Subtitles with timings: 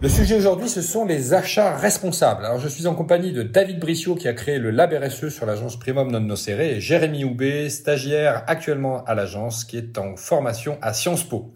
[0.00, 2.44] Le sujet aujourd'hui, ce sont les achats responsables.
[2.44, 5.44] Alors, je suis en compagnie de David Brissot qui a créé le Lab RSE sur
[5.44, 10.78] l'agence Primum Non Nocere et Jérémy Houbé, stagiaire actuellement à l'agence qui est en formation
[10.82, 11.52] à Sciences Po.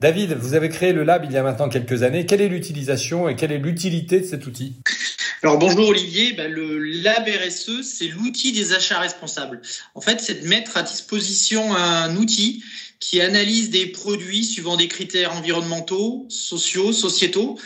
[0.00, 2.24] David, vous avez créé le Lab il y a maintenant quelques années.
[2.24, 4.80] Quelle est l'utilisation et quelle est l'utilité de cet outil?
[5.44, 9.60] Alors bonjour Olivier, ben, le Lab RSE, c'est l'outil des achats responsables.
[9.96, 12.62] En fait, c'est de mettre à disposition un outil
[13.00, 17.58] qui analyse des produits suivant des critères environnementaux, sociaux, sociétaux,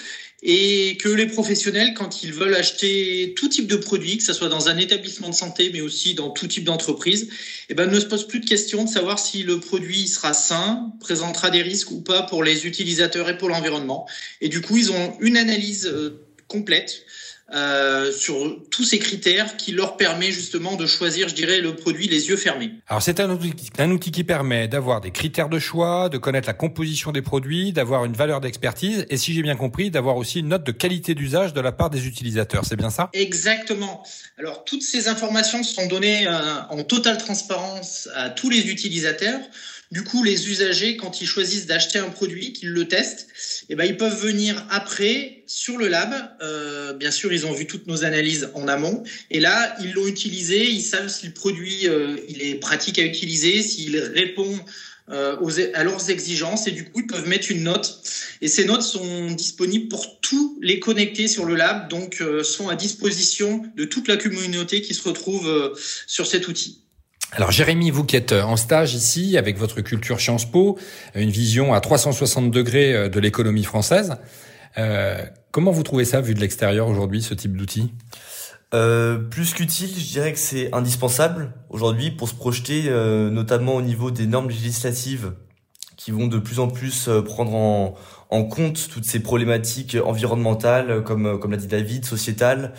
[0.42, 4.48] et que les professionnels, quand ils veulent acheter tout type de produit, que ce soit
[4.48, 7.28] dans un établissement de santé, mais aussi dans tout type d'entreprise,
[7.68, 10.92] eh ben, ne se posent plus de questions de savoir si le produit sera sain,
[11.00, 14.08] présentera des risques ou pas pour les utilisateurs et pour l'environnement.
[14.40, 16.25] Et du coup, ils ont une analyse euh,
[16.56, 17.04] complète
[17.54, 22.08] euh, sur tous ces critères qui leur permet justement de choisir, je dirais, le produit
[22.08, 22.72] les yeux fermés.
[22.88, 26.48] Alors c'est un outil, un outil qui permet d'avoir des critères de choix, de connaître
[26.48, 30.40] la composition des produits, d'avoir une valeur d'expertise et si j'ai bien compris, d'avoir aussi
[30.40, 32.64] une note de qualité d'usage de la part des utilisateurs.
[32.64, 33.10] C'est bien ça?
[33.12, 34.02] Exactement.
[34.38, 36.32] Alors toutes ces informations sont données euh,
[36.68, 39.38] en totale transparence à tous les utilisateurs.
[39.92, 43.28] Du coup, les usagers, quand ils choisissent d'acheter un produit, qu'ils le testent,
[43.68, 46.12] eh ben, ils peuvent venir après sur le lab.
[46.42, 49.04] Euh, bien sûr, ils ont vu toutes nos analyses en amont.
[49.30, 50.68] Et là, ils l'ont utilisé.
[50.68, 54.58] Ils savent si le produit euh, il est pratique à utiliser, s'il répond
[55.08, 56.66] euh, aux, à leurs exigences.
[56.66, 58.02] Et du coup, ils peuvent mettre une note.
[58.40, 62.74] Et ces notes sont disponibles pour tous les connectés sur le lab, donc sont à
[62.74, 66.85] disposition de toute la communauté qui se retrouve sur cet outil.
[67.32, 70.78] Alors Jérémy, vous qui êtes euh, en stage ici avec votre culture Sciences Po,
[71.16, 74.16] euh, une vision à 360 degrés euh, de l'économie française,
[75.52, 77.94] comment vous trouvez ça vu de l'extérieur aujourd'hui, ce type d'outil
[79.30, 82.90] plus qu'utile, je dirais que c'est indispensable aujourd'hui pour se projeter,
[83.30, 85.32] notamment au niveau des normes législatives
[85.96, 87.94] qui vont de plus en plus prendre en,
[88.28, 92.74] en compte toutes ces problématiques environnementales, comme comme l'a dit David, sociétales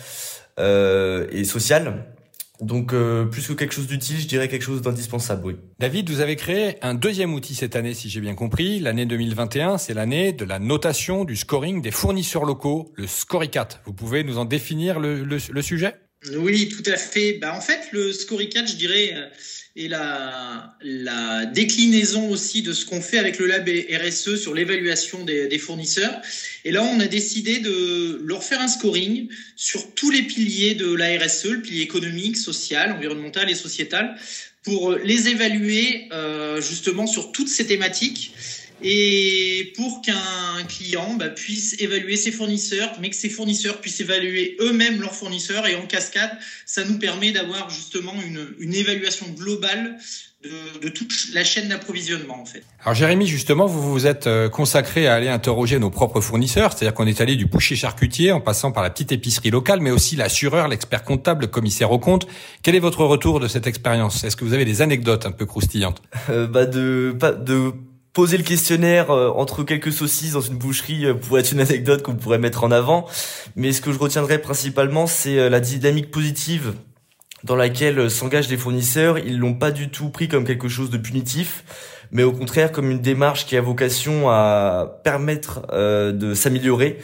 [0.58, 2.04] euh, et sociales.
[2.60, 5.56] Donc euh, plus que quelque chose d'utile, je dirais quelque chose d'indispensable, oui.
[5.78, 8.80] David, vous avez créé un deuxième outil cette année, si j'ai bien compris.
[8.80, 13.68] L'année 2021, c'est l'année de la notation du scoring des fournisseurs locaux, le Scoricat.
[13.84, 15.94] Vous pouvez nous en définir le, sujet?
[16.32, 17.34] Oui, tout à fait.
[17.34, 19.26] Bah, en fait, le Scoricat, je dirais, euh,
[19.76, 25.24] est la, la déclinaison aussi de ce qu'on fait avec le lab RSE sur l'évaluation
[25.24, 26.20] des, des, fournisseurs.
[26.64, 30.92] Et là, on a décidé de leur faire un scoring sur tous les piliers de
[30.92, 34.16] la RSE, le pilier économique, social, environnemental et sociétal,
[34.64, 38.34] pour les évaluer euh, justement sur toutes ces thématiques
[38.82, 44.56] et pour qu'un client bah, puisse évaluer ses fournisseurs, mais que ses fournisseurs puissent évaluer
[44.60, 45.66] eux-mêmes leurs fournisseurs.
[45.66, 46.30] Et en cascade,
[46.66, 49.98] ça nous permet d'avoir justement une, une évaluation globale
[50.44, 52.62] de, de, toute la chaîne d'approvisionnement en fait.
[52.82, 56.94] Alors Jérémy, justement, vous vous êtes euh, consacré à aller interroger nos propres fournisseurs, c'est-à-dire
[56.94, 60.14] qu'on est allé du boucher charcutier en passant par la petite épicerie locale, mais aussi
[60.14, 62.28] l'assureur, l'expert comptable, le commissaire au compte.
[62.62, 64.22] Quel est votre retour de cette expérience?
[64.22, 66.02] Est-ce que vous avez des anecdotes un peu croustillantes?
[66.30, 67.72] Euh, Bah de pas de
[68.18, 72.02] poser le questionnaire euh, entre quelques saucisses dans une boucherie euh, pourrait être une anecdote
[72.02, 73.06] qu'on pourrait mettre en avant.
[73.54, 76.74] Mais ce que je retiendrai principalement, c'est euh, la dynamique positive
[77.44, 79.20] dans laquelle s'engagent les fournisseurs.
[79.20, 81.62] Ils l'ont pas du tout pris comme quelque chose de punitif,
[82.10, 86.98] mais au contraire comme une démarche qui a vocation à permettre de s'améliorer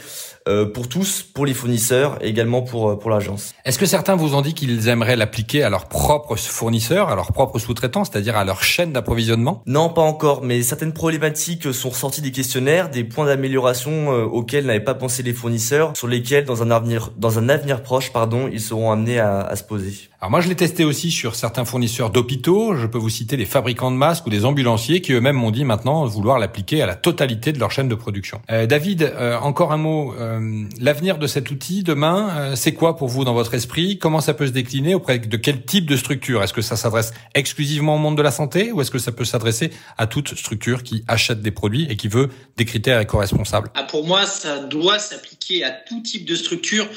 [0.47, 3.55] euh, pour tous, pour les fournisseurs et également pour euh, pour l'agence.
[3.65, 7.31] Est-ce que certains vous ont dit qu'ils aimeraient l'appliquer à leurs propres fournisseurs, à leurs
[7.31, 9.63] propres sous-traitants, c'est-à-dire à leur chaîne d'approvisionnement?
[9.65, 14.67] Non, pas encore, mais certaines problématiques sont ressorties des questionnaires, des points d'amélioration euh, auxquels
[14.67, 18.47] n'avaient pas pensé les fournisseurs, sur lesquels dans un avenir dans un avenir proche, pardon,
[18.53, 19.95] ils seront amenés à, à se poser.
[20.21, 22.75] Alors moi, je l'ai testé aussi sur certains fournisseurs d'hôpitaux.
[22.75, 25.65] Je peux vous citer les fabricants de masques ou des ambulanciers qui eux-mêmes m'ont dit
[25.65, 28.41] maintenant vouloir l'appliquer à la totalité de leur chaîne de production.
[28.49, 30.13] Euh, David, euh, encore un mot.
[30.19, 33.97] Euh, l'avenir de cet outil demain, euh, c'est quoi pour vous dans votre esprit?
[33.99, 34.95] Comment ça peut se décliner?
[34.95, 36.43] Auprès de quel type de structure?
[36.43, 39.25] Est-ce que ça s'adresse exclusivement au monde de la santé ou est-ce que ça peut
[39.25, 43.69] s'adresser à toute structure qui achète des produits et qui veut des critères éco-responsables?
[43.75, 46.89] Ah, Pour moi, ça doit s'appliquer à tout type de structure.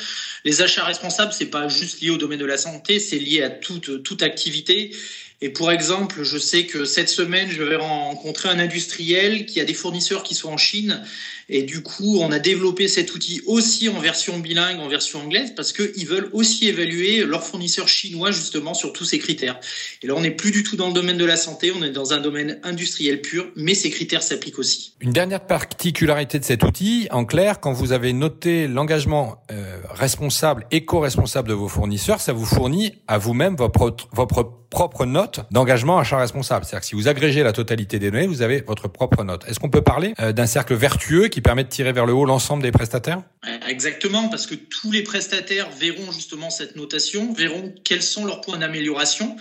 [0.44, 3.50] Les achats responsables, c'est pas juste lié au domaine de la santé, c'est lié à
[3.50, 4.92] toute, toute activité.
[5.40, 9.64] Et pour exemple, je sais que cette semaine, je vais rencontrer un industriel qui a
[9.64, 11.04] des fournisseurs qui sont en Chine.
[11.48, 15.52] Et du coup, on a développé cet outil aussi en version bilingue, en version anglaise,
[15.54, 19.60] parce qu'ils veulent aussi évaluer leurs fournisseurs chinois justement sur tous ces critères.
[20.02, 21.90] Et là, on n'est plus du tout dans le domaine de la santé, on est
[21.90, 24.92] dans un domaine industriel pur, mais ces critères s'appliquent aussi.
[25.00, 30.66] Une dernière particularité de cet outil, en clair, quand vous avez noté l'engagement euh, responsable,
[30.70, 36.18] éco-responsable de vos fournisseurs, ça vous fournit à vous-même votre, votre propre note d'engagement achat
[36.18, 36.64] responsable.
[36.64, 39.44] C'est-à-dire que si vous agrégez la totalité des données, vous avez votre propre note.
[39.48, 42.24] Est-ce qu'on peut parler euh, d'un cercle vertueux qui permet de tirer vers le haut
[42.24, 43.22] l'ensemble des prestataires?
[43.68, 48.58] Exactement, parce que tous les prestataires verront justement cette notation, verront quels sont leurs points
[48.58, 49.36] d'amélioration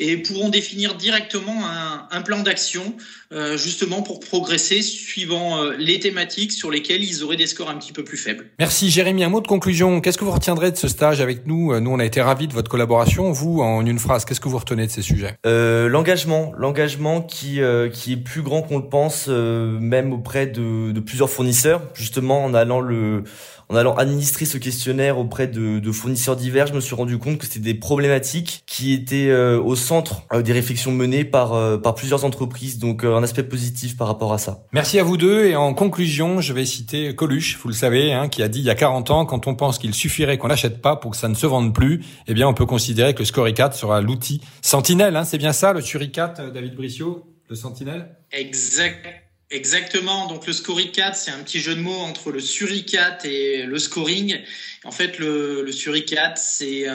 [0.00, 2.94] et pourront définir directement un, un plan d'action
[3.32, 7.76] euh, justement pour progresser suivant euh, les thématiques sur lesquelles ils auraient des scores un
[7.76, 8.46] petit peu plus faibles.
[8.58, 9.24] Merci Jérémy.
[9.24, 10.00] Un mot de conclusion.
[10.00, 11.72] Qu'est-ce que vous retiendrez de ce stage avec nous?
[11.72, 13.32] Euh, Nous, on a été ravis de votre collaboration.
[13.32, 15.36] Vous, en une phrase, qu'est-ce que vous de ces sujets?
[15.46, 17.60] Euh, L'engagement, l'engagement qui
[17.92, 22.80] qui est plus grand qu'on le pense, même auprès de plusieurs fournisseurs, justement en allant
[22.80, 23.24] le
[23.68, 27.38] en allant administrer ce questionnaire auprès de, de, fournisseurs divers, je me suis rendu compte
[27.38, 31.76] que c'était des problématiques qui étaient euh, au centre euh, des réflexions menées par, euh,
[31.76, 32.78] par plusieurs entreprises.
[32.78, 34.64] Donc un aspect positif par rapport à ça.
[34.72, 35.46] Merci à vous deux.
[35.46, 38.64] Et en conclusion, je vais citer Coluche, vous le savez, hein, qui a dit il
[38.64, 41.28] y a 40 ans, quand on pense qu'il suffirait qu'on n'achète pas pour que ça
[41.28, 45.16] ne se vende plus, eh bien on peut considérer que le Scoricat sera l'outil Sentinelle.
[45.16, 48.16] Hein, C'est bien ça, le Suricat, David Brissot, le Sentinelle?
[48.32, 49.27] Exact.
[49.50, 50.26] Exactement.
[50.26, 54.38] Donc le Scoricat, c'est un petit jeu de mots entre le suricat et le scoring.
[54.84, 56.86] En fait, le, le suricat, c'est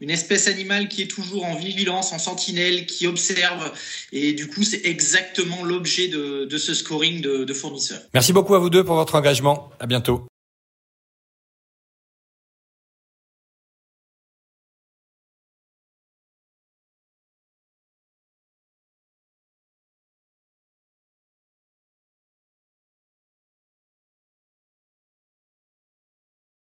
[0.00, 3.72] une espèce animale qui est toujours en vigilance, en sentinelle, qui observe.
[4.12, 8.00] Et du coup, c'est exactement l'objet de, de, ce scoring de, de fournisseurs.
[8.14, 9.70] Merci beaucoup à vous deux pour votre engagement.
[9.78, 10.26] À bientôt.